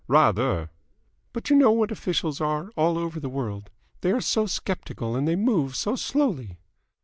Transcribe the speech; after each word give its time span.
"Rather!" 0.07 0.71
"But 1.31 1.51
you 1.51 1.55
know 1.55 1.69
what 1.69 1.91
officials 1.91 2.41
are 2.41 2.71
all 2.75 2.97
over 2.97 3.19
the 3.19 3.29
world. 3.29 3.69
They 4.01 4.11
are 4.11 4.19
so 4.19 4.47
sceptical 4.47 5.15
and 5.15 5.27
they 5.27 5.35
move 5.35 5.75
so 5.75 5.95
slowly." 5.95 6.57